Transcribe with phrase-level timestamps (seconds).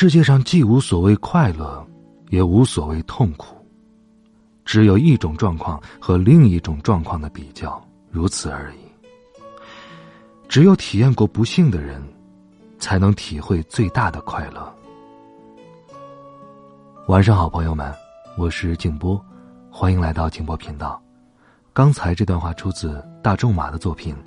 [0.00, 1.84] 世界上既无所谓快乐，
[2.30, 3.56] 也无所谓痛苦，
[4.64, 8.78] 只有一种状况和另一种状况的比较，如此而已。
[10.48, 12.00] 只有体验过不幸的人，
[12.78, 14.72] 才能体会最大的快乐。
[17.08, 17.92] 晚上好，朋友们，
[18.36, 19.20] 我是静波，
[19.68, 21.02] 欢迎来到静波频道。
[21.72, 24.14] 刚才这段话出自大仲马的作品《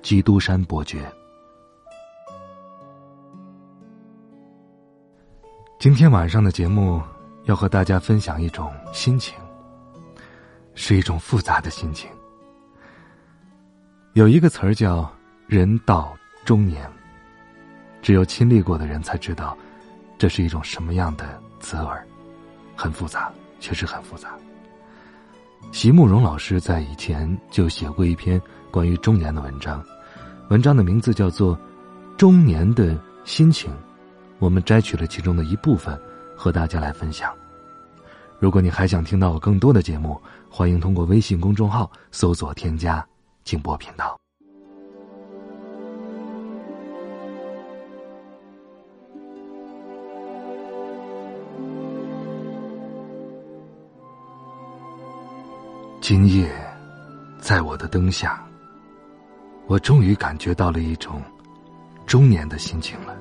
[0.00, 1.02] 基督山伯爵》。
[5.78, 7.00] 今天晚上的节目
[7.44, 9.38] 要和大家分享一种心情，
[10.74, 12.10] 是一种复杂的心情。
[14.14, 15.08] 有一个词儿叫
[15.46, 16.12] “人到
[16.44, 16.90] 中年”，
[18.02, 19.56] 只有亲历过的人才知道，
[20.18, 21.90] 这是一种什么样的滋味，
[22.74, 24.30] 很复杂，确实很复杂。
[25.70, 29.80] 席慕容老师在以前就写过一篇关于中年的文章，
[30.50, 31.56] 文章的名字叫做
[32.16, 33.70] 《中年的心情》。
[34.38, 36.00] 我们摘取了其中的一部分，
[36.36, 37.34] 和大家来分享。
[38.38, 43.04] 如果你还想听到我更多的节目，欢迎通过微信公众号搜索添加
[43.42, 44.16] “静波频道”。
[56.00, 56.48] 今夜，
[57.38, 58.42] 在我的灯下，
[59.66, 61.20] 我终于感觉到了一种
[62.06, 63.14] 中年的心情了。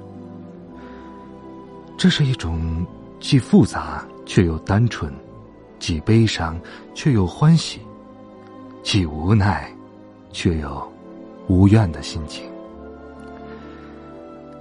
[1.98, 2.86] 这是一种
[3.20, 5.12] 既复杂却又单纯，
[5.80, 6.60] 既悲伤
[6.94, 7.82] 却又欢喜，
[8.84, 9.70] 既无奈
[10.32, 10.94] 却又
[11.48, 12.48] 无怨的心情。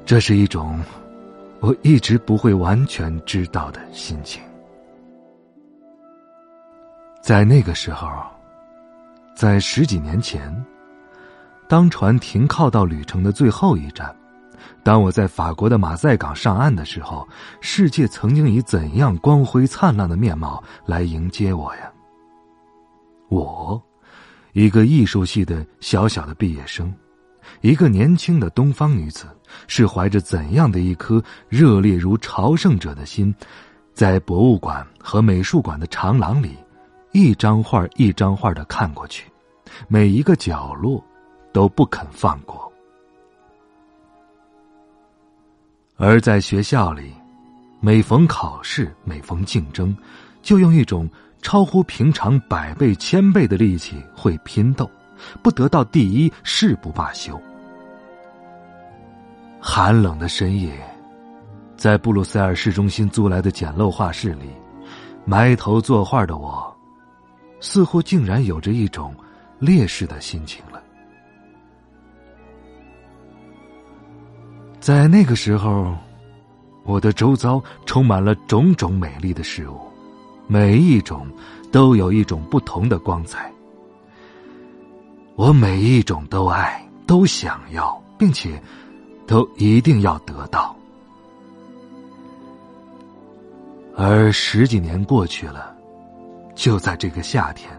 [0.06, 0.80] 这是一种
[1.60, 4.42] 我一直不会完全知道的心情。
[7.20, 8.08] 在那个时候，
[9.34, 10.64] 在十几年前，
[11.68, 14.14] 当船停靠到旅程的最后一站。
[14.86, 17.26] 当我在法国的马赛港上岸的时候，
[17.60, 21.90] 世界曾经以怎样光辉灿烂的面貌来迎接我呀？
[23.28, 23.82] 我，
[24.52, 26.94] 一个艺术系的小小的毕业生，
[27.62, 29.26] 一个年轻的东方女子，
[29.66, 33.34] 是怀着怎样的一颗热烈如朝圣者的心，
[33.92, 36.56] 在博物馆和美术馆的长廊里，
[37.10, 39.28] 一张画一张画的看过去，
[39.88, 41.04] 每一个角落
[41.52, 42.65] 都不肯放过。
[45.98, 47.10] 而在学校里，
[47.80, 49.96] 每逢考试，每逢竞争，
[50.42, 51.08] 就用一种
[51.40, 54.90] 超乎平常百倍、千倍的力气会拼斗，
[55.42, 57.40] 不得到第一誓不罢休。
[59.58, 60.78] 寒冷的深夜，
[61.78, 64.50] 在布鲁塞尔市中心租来的简陋画室里，
[65.24, 66.76] 埋头作画的我，
[67.58, 69.14] 似乎竟然有着一种
[69.58, 70.75] 烈士的心情了。
[74.86, 75.92] 在那个时候，
[76.84, 79.80] 我的周遭充满了种种美丽的事物，
[80.46, 81.26] 每一种
[81.72, 83.50] 都有一种不同的光彩。
[85.34, 88.62] 我每一种都爱，都想要，并且
[89.26, 90.76] 都一定要得到。
[93.96, 95.74] 而十几年过去了，
[96.54, 97.76] 就在这个夏天，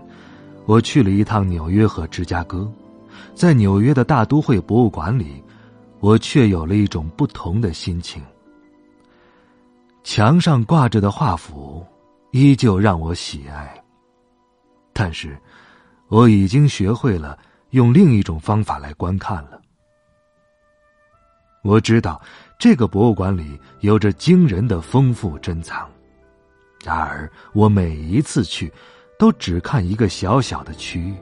[0.66, 2.69] 我去了一趟纽约和芝加哥，
[3.34, 5.41] 在纽约的大都会博物馆里。
[5.99, 8.23] 我却有了一种不同的心情。
[10.03, 11.85] 墙上挂着的画幅
[12.31, 13.83] 依旧让我喜爱，
[14.93, 15.37] 但是
[16.07, 17.37] 我已经学会了
[17.71, 19.59] 用另一种方法来观看了。
[21.63, 22.21] 我知道
[22.57, 25.89] 这个博物馆里有着惊人的丰富珍藏，
[26.85, 28.71] 然而我每一次去，
[29.19, 31.13] 都只看一个小小的区域。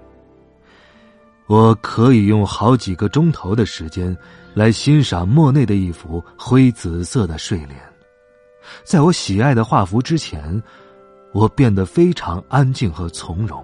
[1.47, 4.15] 我可以用好几个钟头的时间。
[4.55, 7.77] 来欣赏莫内的一幅灰紫色的睡莲，
[8.85, 10.63] 在我喜爱的画幅之前，
[11.33, 13.63] 我变得非常安静和从容。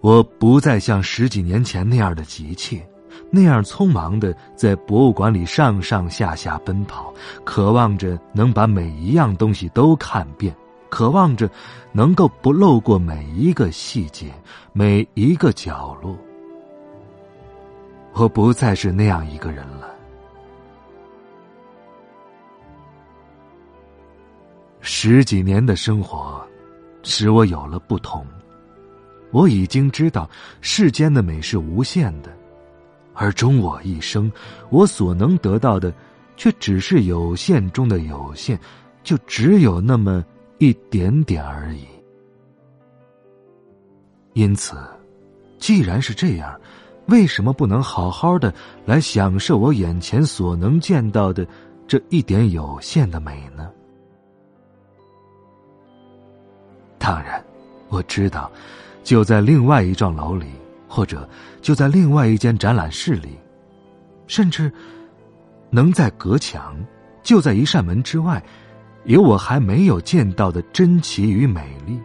[0.00, 2.84] 我不再像十几年前那样的急切，
[3.30, 7.12] 那样匆忙的在博物馆里上上下下奔跑，
[7.44, 10.52] 渴望着能把每一样东西都看遍，
[10.88, 11.48] 渴望着
[11.92, 14.32] 能够不漏过每一个细节，
[14.72, 16.16] 每一个角落。
[18.14, 19.92] 我不再是那样一个人了。
[24.80, 26.44] 十几年的生活
[27.02, 28.26] 使我有了不同
[29.30, 30.28] 我已经知道
[30.60, 32.30] 世间的美是无限的
[33.14, 34.30] 而终我一生
[34.70, 35.92] 我所能得到的
[36.36, 38.58] 却只是有限中的有限
[39.02, 40.24] 就只有那么
[40.58, 41.86] 一点点而已。
[44.34, 44.76] 因此
[45.58, 46.58] 既然是这样
[47.06, 48.52] 为什么不能好好的
[48.86, 51.46] 来享受我眼前所能见到的
[51.86, 53.70] 这一点有限的美呢？
[56.98, 57.44] 当然，
[57.88, 58.50] 我知道。
[59.02, 60.46] 就在另外一幢楼里，
[60.86, 61.28] 或者
[61.60, 63.36] 就在另外一间展览室里，
[64.28, 64.72] 甚至
[65.70, 66.76] 能在隔墙，
[67.20, 68.40] 就在一扇门之外，
[69.06, 72.00] 有我还没有见到的珍奇与美丽。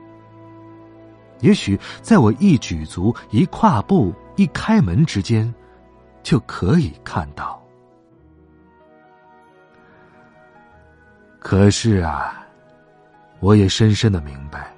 [1.42, 5.54] 也许在我一举足、一跨步、一开门之间，
[6.24, 7.62] 就可以看到。
[11.40, 12.46] 可是啊，
[13.40, 14.74] 我也深深的明白。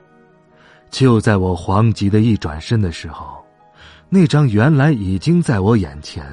[0.90, 3.44] 就在我惶急的一转身的时候，
[4.10, 6.24] 那张原来已经在我眼前、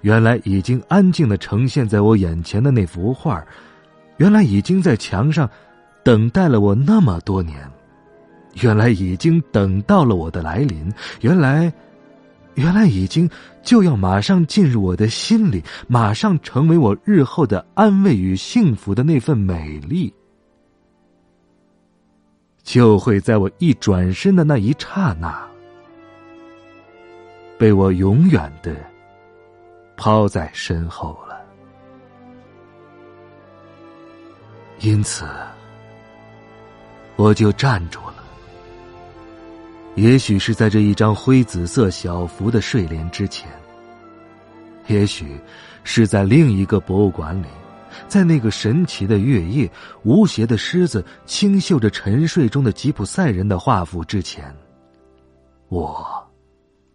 [0.00, 3.44] 原来已经安静的呈现在我眼前的那幅画，
[4.16, 5.50] 原来已经在墙上
[6.04, 7.68] 等待了我那么多年，
[8.62, 11.72] 原来已经等到了我的来临，原来，
[12.54, 13.28] 原来已经
[13.62, 20.12] 就要马上进入我的心里，马上成为我日后的安慰与幸福的那份美丽。
[22.62, 25.44] 就会在我一转身的那一刹那，
[27.58, 28.76] 被我永远的
[29.96, 31.40] 抛在身后了。
[34.78, 35.24] 因此，
[37.16, 38.21] 我就站住了。
[39.94, 43.50] 也许是在这一张灰紫色小幅的睡莲之前，
[44.86, 45.38] 也许
[45.84, 47.46] 是在另一个博物馆里。
[48.08, 49.70] 在那个神奇的月夜，
[50.02, 54.54] 无邪的狮子轻嗅着沉睡中的吉普赛人的画幅之前，
[55.68, 56.26] 我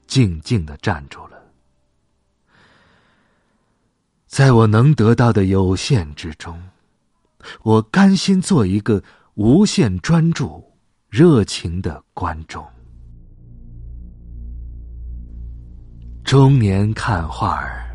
[0.07, 1.39] 静静的站住了。
[4.25, 6.59] 在我能得到的有限之中，
[7.61, 9.01] 我甘心做一个
[9.35, 10.63] 无限专注、
[11.09, 12.65] 热情的观众。
[16.27, 17.87] 中年看画儿。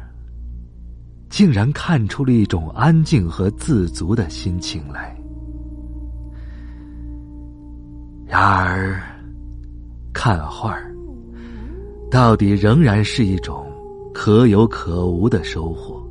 [1.28, 5.14] 竟然看出了一种安静和自足的心情来。
[8.26, 8.98] 然而，
[10.14, 10.94] 看画儿
[12.10, 13.70] 到底仍然是一种
[14.14, 16.02] 可有可无的收获，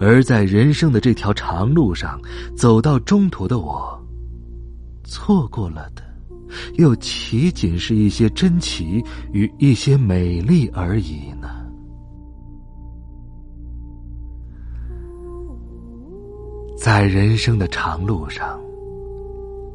[0.00, 2.18] 而在人生的这条长路上，
[2.56, 4.02] 走到中途的我，
[5.04, 6.02] 错过了的，
[6.74, 9.02] 又岂仅是一些珍奇
[9.32, 11.48] 与一些美丽而已呢？
[16.76, 18.58] 在人生的长路上，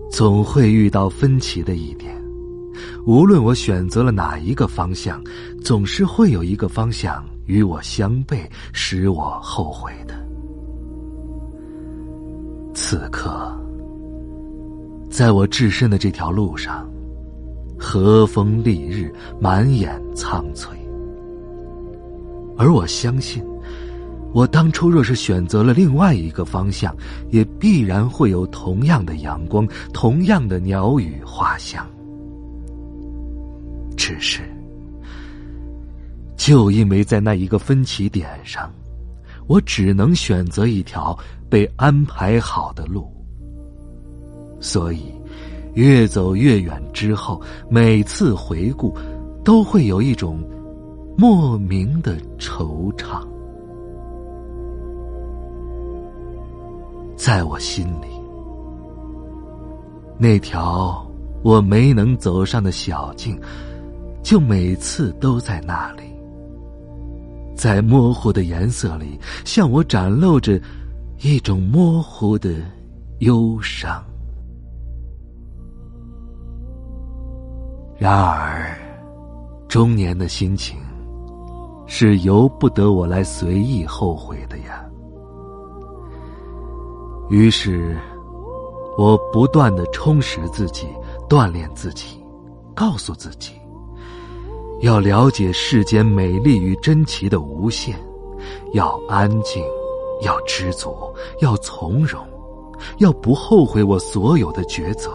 [0.10, 2.14] 总会遇到分歧的一点。
[3.06, 5.22] 无论我选择了哪一个方向，
[5.64, 10.16] 总是会有一个方向与我相悖，使我后悔的。
[12.74, 13.54] 此刻，
[15.14, 16.90] 在我置身的这条路上，
[17.78, 20.76] 和风丽日，满眼苍翠，
[22.58, 23.46] 而我相信。
[24.34, 26.92] 我当初若是选择了另外一个方向，
[27.30, 31.88] 也必然会有同样的阳光，同样的鸟语花香。
[33.96, 34.42] 只是，
[36.36, 38.68] 就因为在那一个分歧点上，
[39.46, 41.16] 我只能选择一条
[41.52, 43.08] 被安排好的路，
[44.64, 45.12] 所以，
[45.74, 48.98] 越走越远之后，每次回顾，
[49.44, 50.40] 都会有一种
[51.18, 53.22] 莫名的惆怅。
[57.18, 58.08] 在我心里，
[60.18, 61.06] 那条
[61.44, 63.38] 我没能走上的小径，
[64.24, 66.04] 就每次都在那里，
[67.54, 70.58] 在模糊的颜色里，向我展露着
[71.22, 72.50] 一种模糊的
[73.20, 74.02] 忧伤。
[77.98, 78.76] 然而，
[79.68, 80.78] 中年的心情
[81.86, 84.84] 是由不得我来随意后悔的呀。
[87.30, 87.98] 于是，
[88.98, 90.88] 我不断的充实自己，
[91.30, 92.22] 锻炼自己，
[92.76, 93.54] 告诉自己，
[94.82, 97.96] 要了解世间美丽与珍奇的无限，
[98.74, 99.64] 要安静，
[100.22, 100.94] 要知足，
[101.40, 102.22] 要从容，
[102.98, 105.10] 要不后悔我所有的抉择，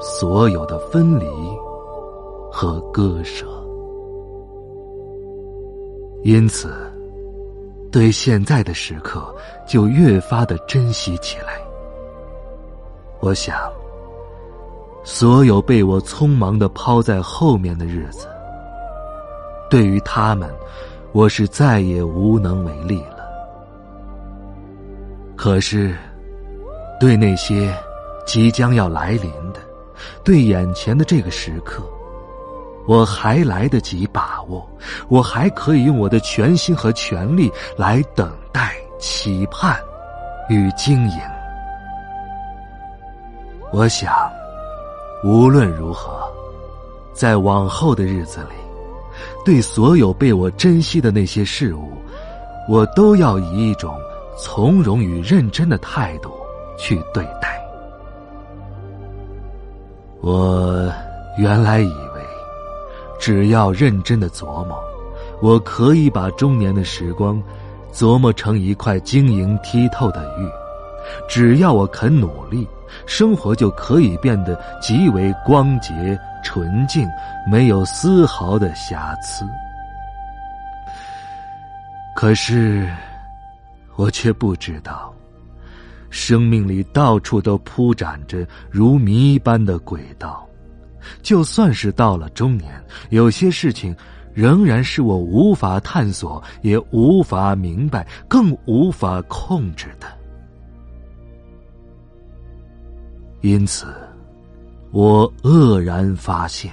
[0.00, 1.26] 所有的分离
[2.56, 3.44] 和割舍。
[6.22, 6.72] 因此。
[7.90, 9.32] 对现在的时刻，
[9.68, 11.62] 就越发的珍惜起来。
[13.20, 13.56] 我想，
[15.04, 18.26] 所有被我匆忙的抛在后面的日子，
[19.70, 20.52] 对于他们，
[21.12, 23.24] 我是再也无能为力了。
[25.36, 25.94] 可是，
[26.98, 27.72] 对那些
[28.26, 29.60] 即将要来临的，
[30.24, 31.80] 对眼前的这个时刻，
[32.86, 34.68] 我还来得及把握，
[35.08, 39.78] 我还可以用我的全心和全力来等待、期盼
[40.48, 41.18] 与经营。
[43.72, 44.12] 我想，
[45.24, 46.30] 无论如何，
[47.12, 48.54] 在往后的日子里，
[49.44, 51.92] 对所有被我珍惜的那些事物，
[52.68, 53.98] 我都要以一种
[54.38, 56.30] 从容与认真的态度
[56.76, 57.60] 去对待。
[60.20, 60.92] 我
[61.36, 61.92] 原来以，
[63.24, 64.78] 只要认真的琢磨，
[65.40, 67.42] 我可以把中年的时光
[67.90, 70.46] 琢磨成一块晶莹剔透的玉。
[71.26, 72.68] 只要我肯努力。
[73.06, 77.08] 生活就可以变得极为光洁、纯净，
[77.50, 79.44] 没有丝毫的瑕疵。
[82.14, 82.88] 可是，
[83.96, 85.12] 我却不知道，
[86.10, 90.43] 生命里到处都铺展着如谜般的轨道。
[91.22, 92.72] 就算是到了中年，
[93.10, 93.94] 有些事情
[94.32, 100.06] 仍然是我无法探索、也无法明白、更无法控制的。
[103.40, 103.86] 因此，
[104.90, 106.72] 我愕然发现，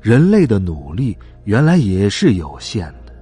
[0.00, 3.12] 人类的努力原来也是有限的。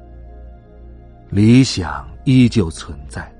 [1.28, 3.30] 理想依旧存在，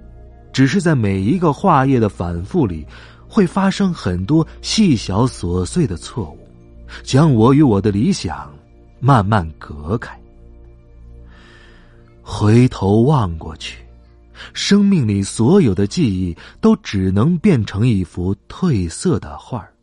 [0.52, 2.85] 只是在每一个画页的反复里，
[3.36, 6.48] 会发生很多细小琐碎的错误，
[7.02, 8.50] 将我与我的理想
[8.98, 10.18] 慢慢隔开。
[12.22, 13.84] 回头望过去。
[14.54, 19.74] 生命里所有的记忆都只能变成一幅褪色的画儿，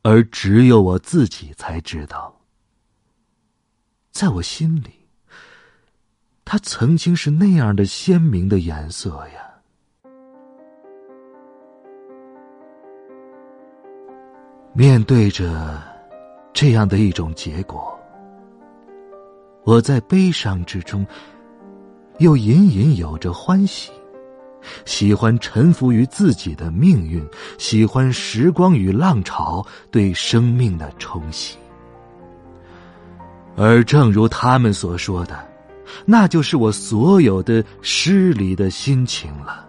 [0.00, 2.34] 而只有我自己才知道，
[4.12, 4.90] 在我心里，
[6.42, 9.41] 它曾经是那样的鲜明的颜色呀。
[14.74, 15.82] 面对着
[16.52, 17.98] 这样的一种结果，
[19.64, 21.06] 我在悲伤之中。
[22.18, 23.90] 又隐隐有着欢喜，
[24.84, 27.26] 喜欢臣服于自己的命运，
[27.58, 31.56] 喜欢时光与浪潮对生命的冲洗。
[33.56, 35.36] 而正如他们所说的，
[36.04, 39.66] 那就是我所有的失礼的心情了。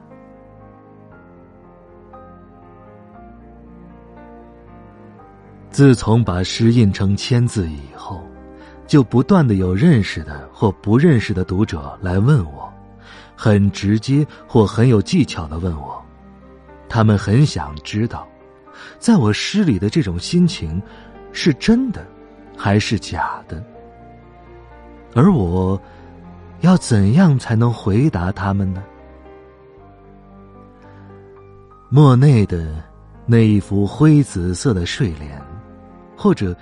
[5.73, 8.23] 自从把诗印成签字以后。
[8.85, 12.71] 就不断的有认识的或不认识的读者来问我，
[13.35, 15.99] 很直接或很有技巧的问我，
[16.89, 18.27] 他们很想知道，
[18.99, 20.79] 在我诗里的这种心情，
[21.31, 22.05] 是真的，
[22.57, 23.63] 还是假的？
[25.15, 25.81] 而我，
[26.59, 28.83] 要怎样才能回答他们呢？
[31.89, 32.83] 莫内的
[33.25, 35.41] 那一幅灰紫色的睡莲，
[36.15, 36.55] 或者。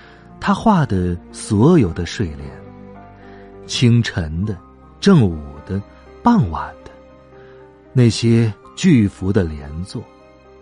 [0.44, 2.50] 他画的所有的睡莲，
[3.68, 4.58] 清晨的、
[5.00, 5.80] 正午的、
[6.24, 6.90] 傍晚的，
[7.94, 10.04] 那些巨幅的连坐，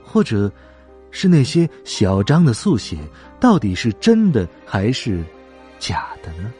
[0.03, 0.51] 或者
[1.11, 2.97] 是那些小张的速写，
[3.39, 5.23] 到底是真的还是
[5.79, 6.51] 假的呢？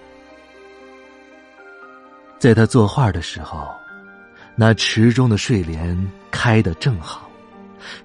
[2.40, 3.68] 在他作画的时候，
[4.56, 7.30] 那池中的睡莲开得正好，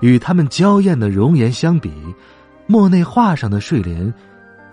[0.01, 1.93] 与他们娇艳的容颜相比，
[2.67, 4.13] 莫内画上的睡莲。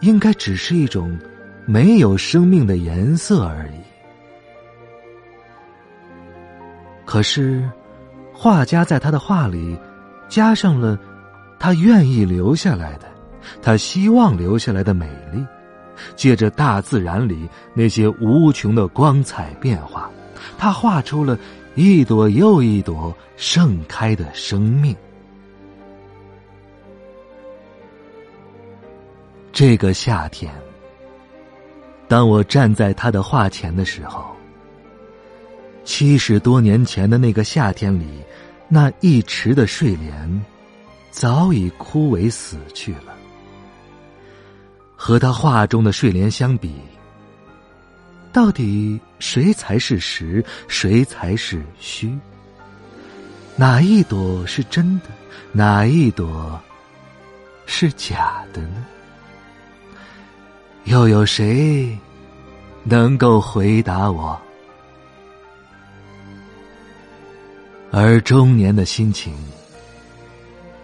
[0.01, 1.15] 应该只是一种
[1.63, 3.79] 没有生命的颜色而已。
[7.05, 7.69] 可是，
[8.33, 9.77] 画家在他的画里
[10.27, 10.97] 加上了
[11.59, 13.05] 他愿意留下来的、
[13.61, 15.45] 他希望留下来的美丽，
[16.15, 20.09] 借着大自然里那些无穷的光彩变化，
[20.57, 21.37] 他画出了
[21.75, 24.95] 一朵又一朵盛开的生命。
[29.53, 30.49] 这个夏天，
[32.07, 34.33] 当我站在他的画前的时候，
[35.83, 38.21] 七十多年前的那个夏天里，
[38.69, 40.45] 那一池的睡莲
[41.11, 43.13] 早已枯萎死去了。
[44.95, 46.73] 和他画中的睡莲相比，
[48.31, 52.17] 到底谁才是实，谁才是虚？
[53.57, 55.07] 哪一朵是真的，
[55.51, 56.57] 哪一朵
[57.65, 58.85] 是假的呢？
[60.85, 61.97] 又有谁
[62.83, 64.39] 能够回答我？
[67.91, 69.33] 而中年的心情，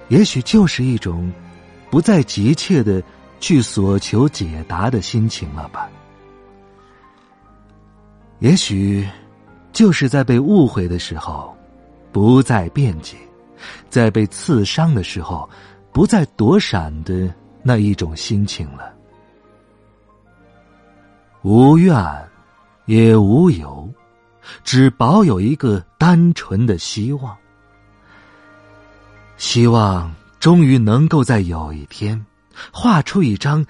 [0.10, 1.32] 也许就是一种
[1.90, 3.02] 不再急切的
[3.40, 5.90] 去索求解答的心情了吧。
[8.40, 9.08] 也许
[9.72, 11.56] 就是在被误会的时候，
[12.12, 13.16] 不再辩解；
[13.90, 15.50] 在被刺伤的时候，
[15.92, 18.94] 不再躲闪的那一种心情了。
[21.48, 21.96] 无怨，
[22.88, 23.90] 也无尤，
[24.66, 27.38] 只保有一个单纯的希望。
[29.38, 32.26] 希望终于能够在有一天，
[32.70, 33.66] 画出一张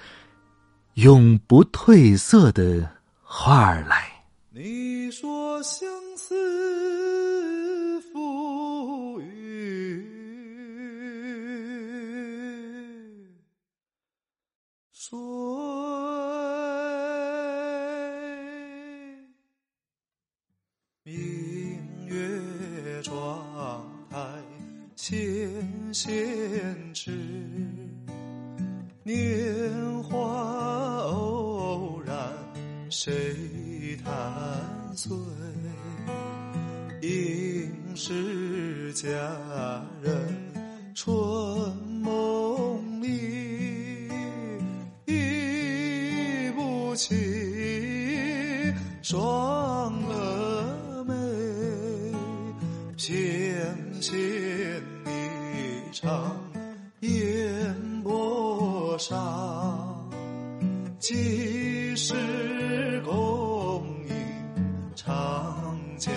[0.96, 2.90] 永不褪色的
[3.22, 4.12] 画来。
[4.50, 10.04] 你说相思赋予
[14.92, 15.57] 说？
[21.08, 24.18] 明月窗台
[24.94, 25.50] 纤
[25.94, 27.12] 纤指，
[29.04, 32.14] 年华偶然
[32.90, 33.98] 谁？
[34.04, 34.14] 弹
[34.94, 35.16] 碎，
[37.02, 39.08] 应是佳
[40.04, 40.14] 人
[58.98, 60.10] 上
[60.98, 62.16] 几时
[63.06, 64.16] 共饮
[64.96, 66.12] 长江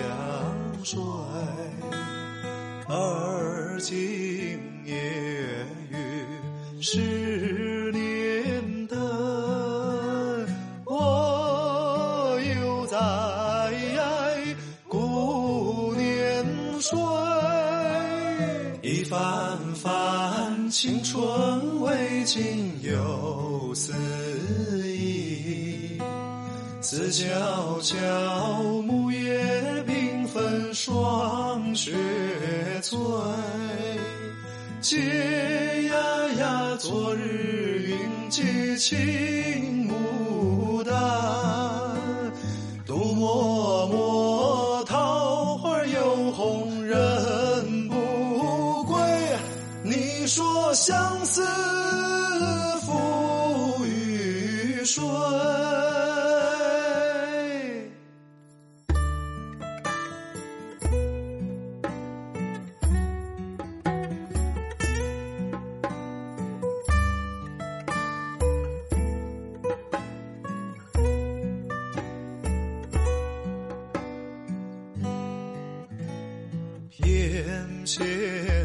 [0.82, 1.19] 水？
[23.82, 23.94] 思
[24.84, 25.98] 忆，
[26.82, 27.96] 自悄悄
[28.82, 29.42] 木叶
[29.88, 30.74] 缤纷。
[30.74, 31.94] 霜雪
[32.82, 32.98] 催，
[34.82, 34.98] 嗟
[35.88, 35.96] 呀
[36.38, 40.94] 呀，昨日云髻青牡丹，
[42.84, 49.00] 独默默桃花又红人不归。
[49.82, 51.42] 你说相思
[77.98, 78.59] 眼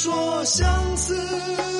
[0.00, 1.77] 说相思。